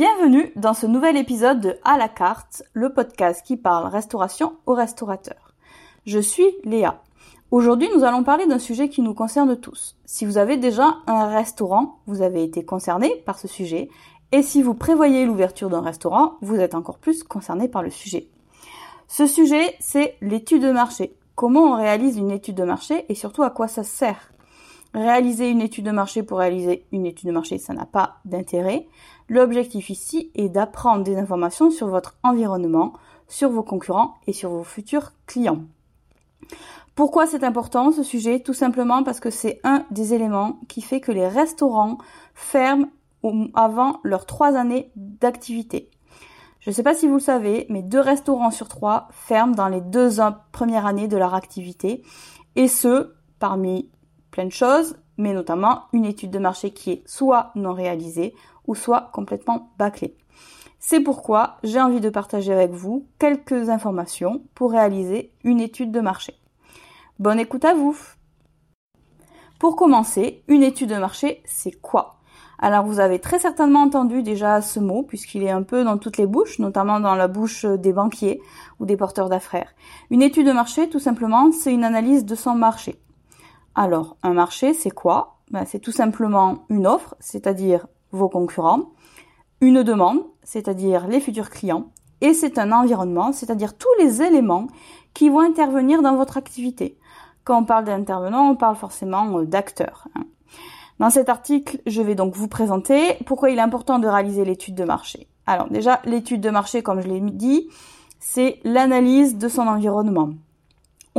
[0.00, 4.72] Bienvenue dans ce nouvel épisode de À la carte, le podcast qui parle restauration aux
[4.72, 5.52] restaurateurs.
[6.06, 7.02] Je suis Léa.
[7.50, 9.98] Aujourd'hui, nous allons parler d'un sujet qui nous concerne tous.
[10.06, 13.90] Si vous avez déjà un restaurant, vous avez été concerné par ce sujet.
[14.32, 18.26] Et si vous prévoyez l'ouverture d'un restaurant, vous êtes encore plus concerné par le sujet.
[19.06, 21.14] Ce sujet, c'est l'étude de marché.
[21.34, 24.32] Comment on réalise une étude de marché et surtout à quoi ça sert?
[24.92, 28.88] Réaliser une étude de marché pour réaliser une étude de marché, ça n'a pas d'intérêt.
[29.28, 32.94] L'objectif ici est d'apprendre des informations sur votre environnement,
[33.28, 35.62] sur vos concurrents et sur vos futurs clients.
[36.96, 38.40] Pourquoi c'est important ce sujet?
[38.40, 41.98] Tout simplement parce que c'est un des éléments qui fait que les restaurants
[42.34, 42.88] ferment
[43.54, 45.88] avant leurs trois années d'activité.
[46.58, 49.68] Je ne sais pas si vous le savez, mais deux restaurants sur trois ferment dans
[49.68, 50.18] les deux
[50.52, 52.02] premières années de leur activité,
[52.56, 53.88] et ce, parmi
[54.30, 58.34] plein de choses, mais notamment une étude de marché qui est soit non réalisée
[58.66, 60.16] ou soit complètement bâclée.
[60.78, 66.00] C'est pourquoi j'ai envie de partager avec vous quelques informations pour réaliser une étude de
[66.00, 66.34] marché.
[67.18, 67.96] Bonne écoute à vous
[69.58, 72.16] Pour commencer, une étude de marché, c'est quoi?
[72.58, 76.18] Alors vous avez très certainement entendu déjà ce mot puisqu'il est un peu dans toutes
[76.18, 78.40] les bouches, notamment dans la bouche des banquiers
[78.78, 79.74] ou des porteurs d'affaires.
[80.10, 82.98] Une étude de marché, tout simplement, c'est une analyse de son marché.
[83.74, 85.38] Alors, un marché, c'est quoi?
[85.50, 88.90] Ben, C'est tout simplement une offre, c'est-à-dire vos concurrents,
[89.60, 91.90] une demande, c'est-à-dire les futurs clients,
[92.20, 94.66] et c'est un environnement, c'est-à-dire tous les éléments
[95.14, 96.98] qui vont intervenir dans votre activité.
[97.44, 100.08] Quand on parle d'intervenants, on parle forcément euh, d'acteurs.
[100.14, 100.24] Hein.
[100.98, 104.74] Dans cet article, je vais donc vous présenter pourquoi il est important de réaliser l'étude
[104.74, 105.28] de marché.
[105.46, 107.68] Alors déjà, l'étude de marché, comme je l'ai dit,
[108.18, 110.30] c'est l'analyse de son environnement.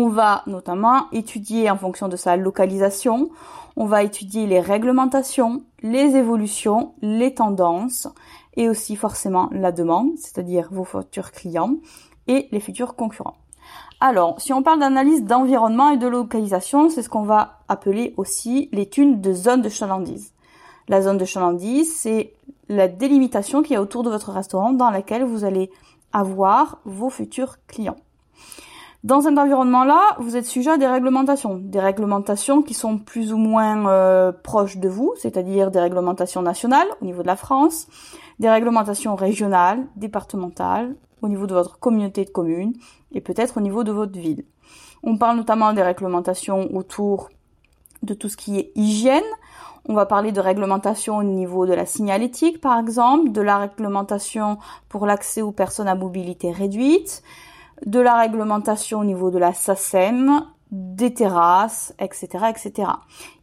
[0.00, 3.30] On va notamment étudier en fonction de sa localisation,
[3.74, 8.06] on va étudier les réglementations, les évolutions, les tendances
[8.54, 11.74] et aussi forcément la demande, c'est-à-dire vos futurs clients
[12.28, 13.38] et les futurs concurrents.
[13.98, 18.68] Alors, si on parle d'analyse d'environnement et de localisation, c'est ce qu'on va appeler aussi
[18.70, 20.32] l'étude de zone de chalandise.
[20.86, 22.34] La zone de chalandise, c'est
[22.68, 25.72] la délimitation qu'il y a autour de votre restaurant dans laquelle vous allez
[26.12, 27.96] avoir vos futurs clients.
[29.04, 33.36] Dans cet environnement-là, vous êtes sujet à des réglementations, des réglementations qui sont plus ou
[33.36, 37.86] moins euh, proches de vous, c'est-à-dire des réglementations nationales au niveau de la France,
[38.40, 42.72] des réglementations régionales, départementales, au niveau de votre communauté de communes
[43.12, 44.44] et peut-être au niveau de votre ville.
[45.04, 47.30] On parle notamment des réglementations autour
[48.02, 49.22] de tout ce qui est hygiène.
[49.88, 54.58] On va parler de réglementation au niveau de la signalétique, par exemple, de la réglementation
[54.88, 57.22] pour l'accès aux personnes à mobilité réduite,
[57.86, 62.90] de la réglementation au niveau de la SACEM, des terrasses, etc., etc.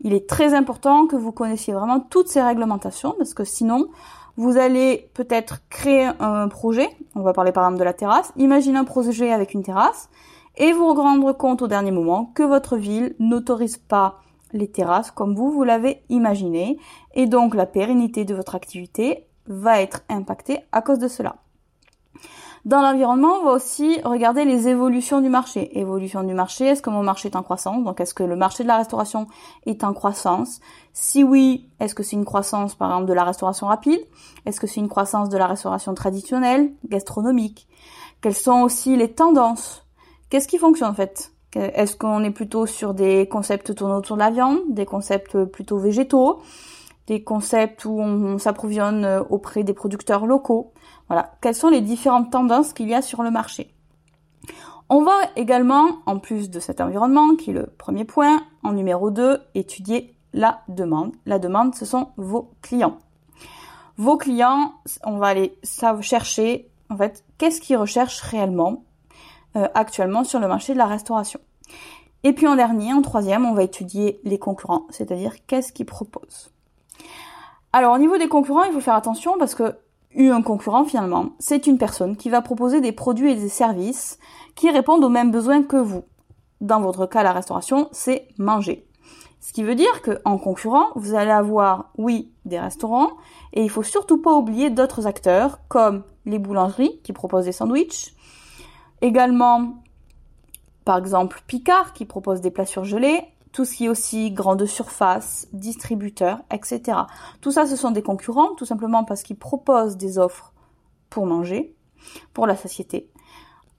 [0.00, 3.88] Il est très important que vous connaissiez vraiment toutes ces réglementations parce que sinon,
[4.36, 6.88] vous allez peut-être créer un projet.
[7.14, 8.32] On va parler par exemple de la terrasse.
[8.36, 10.10] Imaginez un projet avec une terrasse
[10.56, 14.20] et vous rendre compte au dernier moment que votre ville n'autorise pas
[14.52, 16.78] les terrasses comme vous, vous l'avez imaginé.
[17.14, 21.36] Et donc la pérennité de votre activité va être impactée à cause de cela.
[22.64, 25.78] Dans l'environnement, on va aussi regarder les évolutions du marché.
[25.78, 27.84] Évolution du marché, est-ce que mon marché est en croissance?
[27.84, 29.26] Donc est-ce que le marché de la restauration
[29.66, 30.60] est en croissance?
[30.94, 34.00] Si oui, est-ce que c'est une croissance par exemple de la restauration rapide?
[34.46, 37.68] Est-ce que c'est une croissance de la restauration traditionnelle, gastronomique?
[38.22, 39.84] Quelles sont aussi les tendances?
[40.30, 41.32] Qu'est-ce qui fonctionne en fait?
[41.54, 45.76] Est-ce qu'on est plutôt sur des concepts tournés autour de la viande, des concepts plutôt
[45.76, 46.40] végétaux,
[47.08, 50.72] des concepts où on s'approvisionne auprès des producteurs locaux?
[51.08, 53.74] Voilà, quelles sont les différentes tendances qu'il y a sur le marché?
[54.88, 59.10] On va également, en plus de cet environnement, qui est le premier point, en numéro
[59.10, 61.12] 2, étudier la demande.
[61.26, 62.98] La demande, ce sont vos clients.
[63.96, 64.74] Vos clients,
[65.04, 65.56] on va aller
[66.00, 68.84] chercher, en fait, qu'est-ce qu'ils recherchent réellement
[69.56, 71.40] euh, actuellement sur le marché de la restauration.
[72.24, 76.50] Et puis en dernier, en troisième, on va étudier les concurrents, c'est-à-dire qu'est-ce qu'ils proposent.
[77.72, 79.76] Alors au niveau des concurrents, il faut faire attention parce que
[80.16, 84.18] un concurrent finalement, c'est une personne qui va proposer des produits et des services
[84.54, 86.04] qui répondent aux mêmes besoins que vous.
[86.60, 88.86] Dans votre cas, la restauration, c'est manger.
[89.40, 93.10] Ce qui veut dire qu'en concurrent, vous allez avoir, oui, des restaurants,
[93.52, 98.14] et il faut surtout pas oublier d'autres acteurs, comme les boulangeries qui proposent des sandwichs,
[99.02, 99.74] également,
[100.86, 103.20] par exemple, Picard qui propose des plats surgelés,
[103.54, 106.98] tout ce qui est aussi grande surface, distributeur, etc.
[107.40, 110.52] Tout ça, ce sont des concurrents, tout simplement parce qu'ils proposent des offres
[111.08, 111.76] pour manger,
[112.32, 113.12] pour la société.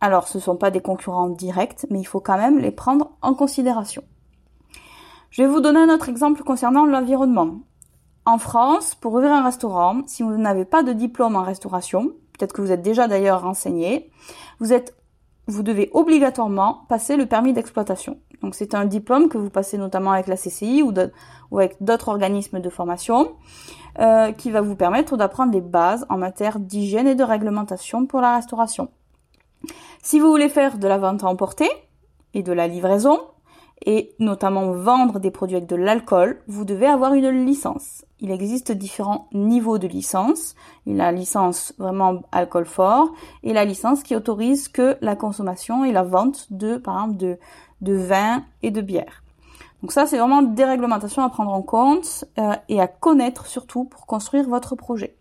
[0.00, 3.12] Alors, ce ne sont pas des concurrents directs, mais il faut quand même les prendre
[3.22, 4.02] en considération.
[5.30, 7.60] Je vais vous donner un autre exemple concernant l'environnement.
[8.26, 12.52] En France, pour ouvrir un restaurant, si vous n'avez pas de diplôme en restauration, peut-être
[12.52, 14.10] que vous êtes déjà d'ailleurs renseigné,
[14.58, 14.96] vous êtes
[15.46, 18.18] vous devez obligatoirement passer le permis d'exploitation.
[18.42, 20.92] Donc c'est un diplôme que vous passez notamment avec la CCI ou,
[21.56, 23.32] avec d'autres organismes de formation
[23.98, 28.20] euh, qui va vous permettre d'apprendre les bases en matière d'hygiène et de réglementation pour
[28.20, 28.88] la restauration.
[30.02, 31.68] Si vous voulez faire de la vente à emporter
[32.32, 33.18] et de la livraison,
[33.86, 38.04] et notamment vendre des produits avec de l'alcool, vous devez avoir une licence.
[38.20, 40.54] Il existe différents niveaux de licence.
[40.84, 43.10] Il y a la licence vraiment alcool fort
[43.42, 47.38] et la licence qui autorise que la consommation et la vente de, par exemple, de,
[47.80, 49.22] de vin et de bière.
[49.82, 53.84] Donc ça, c'est vraiment des réglementations à prendre en compte euh, et à connaître surtout
[53.84, 55.16] pour construire votre projet.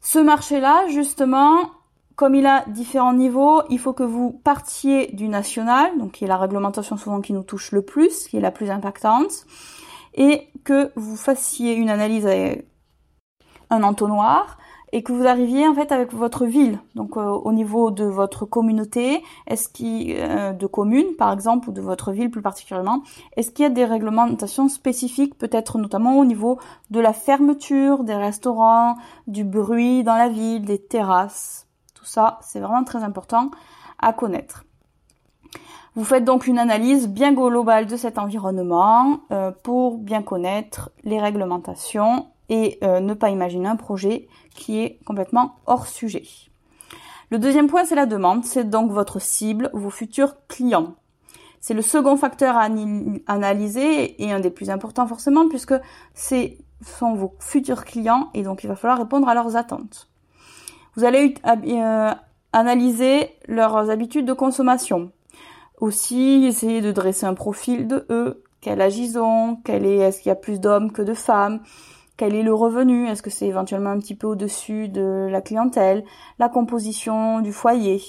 [0.00, 1.70] Ce marché-là, justement,
[2.14, 6.28] comme il a différents niveaux, il faut que vous partiez du national, donc qui est
[6.28, 9.46] la réglementation souvent qui nous touche le plus, qui est la plus impactante,
[10.14, 12.66] et que vous fassiez une analyse avec
[13.70, 14.58] un entonnoir
[14.92, 18.44] et que vous arriviez en fait avec votre ville, donc euh, au niveau de votre
[18.44, 23.02] communauté, est-ce qu'il euh, de communes par exemple ou de votre ville plus particulièrement,
[23.36, 26.58] est-ce qu'il y a des réglementations spécifiques peut-être notamment au niveau
[26.90, 28.96] de la fermeture des restaurants,
[29.26, 31.66] du bruit dans la ville, des terrasses?
[31.94, 33.50] Tout ça, c'est vraiment très important
[33.98, 34.64] à connaître.
[35.96, 41.20] Vous faites donc une analyse bien globale de cet environnement euh, pour bien connaître les
[41.20, 46.24] réglementations et euh, ne pas imaginer un projet qui est complètement hors sujet.
[47.30, 48.44] Le deuxième point, c'est la demande.
[48.44, 50.96] C'est donc votre cible, vos futurs clients.
[51.60, 52.68] C'est le second facteur à
[53.26, 55.74] analyser et un des plus importants forcément puisque
[56.14, 56.50] ce
[56.82, 60.08] sont vos futurs clients et donc il va falloir répondre à leurs attentes.
[60.96, 62.14] Vous allez euh,
[62.52, 65.12] analyser leurs habitudes de consommation.
[65.80, 68.42] Aussi, essayer de dresser un profil de eux.
[68.60, 69.58] Quel âge ils ont?
[69.66, 71.60] Est-ce qu'il y a plus d'hommes que de femmes?
[72.20, 76.04] Quel est le revenu Est-ce que c'est éventuellement un petit peu au-dessus de la clientèle
[76.38, 78.02] La composition du foyer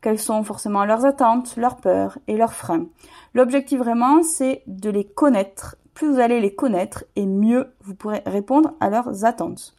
[0.00, 2.86] Quelles sont forcément leurs attentes, leurs peurs et leurs freins
[3.34, 5.74] L'objectif vraiment, c'est de les connaître.
[5.94, 9.74] Plus vous allez les connaître et mieux vous pourrez répondre à leurs attentes.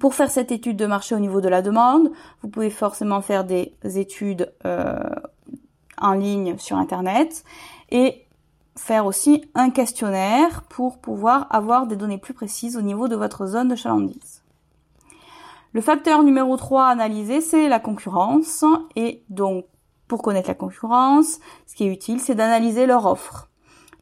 [0.00, 2.10] Pour faire cette étude de marché au niveau de la demande,
[2.42, 4.98] vous pouvez forcément faire des études euh,
[5.98, 7.44] en ligne sur Internet
[7.92, 8.26] et
[8.76, 13.46] faire aussi un questionnaire pour pouvoir avoir des données plus précises au niveau de votre
[13.46, 14.42] zone de chalandise.
[15.74, 18.64] Le facteur numéro 3 à analyser, c'est la concurrence.
[18.94, 19.64] Et donc,
[20.06, 23.48] pour connaître la concurrence, ce qui est utile, c'est d'analyser leur offre.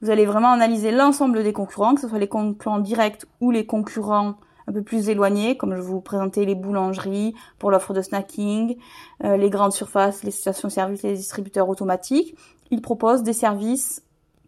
[0.02, 3.66] Vous allez vraiment analyser l'ensemble des concurrents, que ce soit les concurrents directs ou les
[3.66, 4.34] concurrents
[4.66, 8.76] un peu plus éloignés, comme je vous présentais les boulangeries pour l'offre de snacking,
[9.24, 12.36] euh, les grandes surfaces, les stations-service, les distributeurs automatiques.
[12.70, 14.02] Ils proposent des services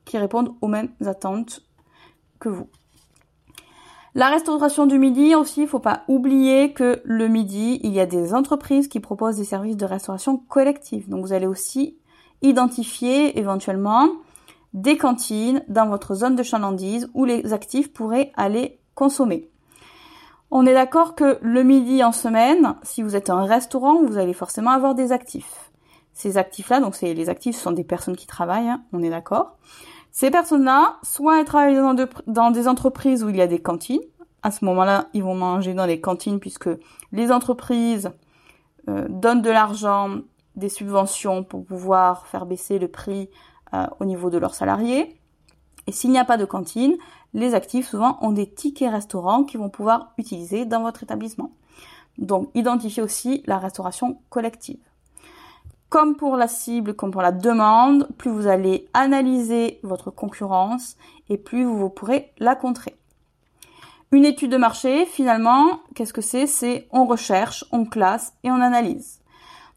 [0.05, 1.63] qui répondent aux mêmes attentes
[2.39, 2.69] que vous.
[4.15, 8.05] La restauration du midi aussi, il faut pas oublier que le midi, il y a
[8.05, 11.09] des entreprises qui proposent des services de restauration collective.
[11.09, 11.97] Donc vous allez aussi
[12.43, 14.11] identifier éventuellement
[14.75, 19.49] des cantines dans votre zone de chalandise où les actifs pourraient aller consommer.
[20.51, 24.35] On est d'accord que le midi en semaine, si vous êtes un restaurant, vous allez
[24.35, 25.72] forcément avoir des actifs.
[26.13, 29.57] Ces actifs-là, donc c'est les actifs sont des personnes qui travaillent, hein, on est d'accord.
[30.11, 31.81] Ces personnes-là, soit elles travaillent
[32.27, 34.03] dans, des entreprises où il y a des cantines.
[34.43, 36.69] À ce moment-là, ils vont manger dans les cantines puisque
[37.13, 38.11] les entreprises
[38.89, 40.19] euh, donnent de l'argent,
[40.55, 43.31] des subventions pour pouvoir faire baisser le prix
[43.73, 45.19] euh, au niveau de leurs salariés.
[45.87, 46.97] Et s'il n'y a pas de cantine,
[47.33, 51.53] les actifs souvent ont des tickets restaurants qu'ils vont pouvoir utiliser dans votre établissement.
[52.19, 54.79] Donc identifiez aussi la restauration collective.
[55.93, 60.97] Comme pour la cible, comme pour la demande, plus vous allez analyser votre concurrence
[61.29, 62.97] et plus vous pourrez la contrer.
[64.11, 66.47] Une étude de marché, finalement, qu'est-ce que c'est?
[66.47, 69.21] C'est on recherche, on classe et on analyse.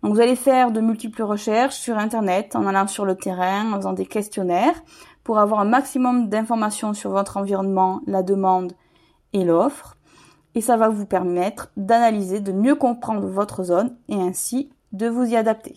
[0.01, 3.75] Donc vous allez faire de multiples recherches sur Internet en allant sur le terrain, en
[3.75, 4.81] faisant des questionnaires
[5.25, 8.72] pour avoir un maximum d'informations sur votre environnement, la demande
[9.34, 9.98] et l'offre.
[10.53, 15.25] Et ça va vous permettre d'analyser, de mieux comprendre votre zone et ainsi de vous
[15.25, 15.75] y adapter.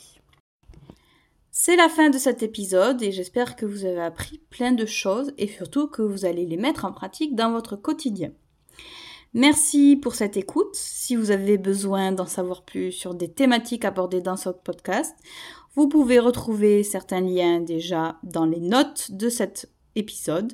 [1.60, 5.32] C'est la fin de cet épisode et j'espère que vous avez appris plein de choses
[5.38, 8.30] et surtout que vous allez les mettre en pratique dans votre quotidien.
[9.34, 10.76] Merci pour cette écoute.
[10.76, 15.16] Si vous avez besoin d'en savoir plus sur des thématiques abordées dans ce podcast,
[15.74, 20.52] vous pouvez retrouver certains liens déjà dans les notes de cet épisode.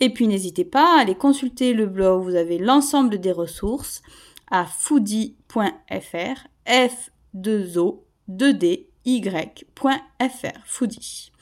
[0.00, 4.02] Et puis n'hésitez pas à aller consulter le blog, vous avez l'ensemble des ressources
[4.50, 11.32] à foodie.fr, f 2 o 2 d y.fr, foodie.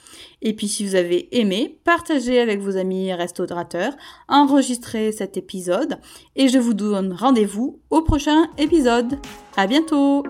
[0.43, 3.93] Et puis si vous avez aimé, partagez avec vos amis restaurateurs,
[4.29, 5.99] enregistrez cet épisode
[6.37, 9.19] et je vous donne rendez-vous au prochain épisode.
[9.57, 10.25] À bientôt!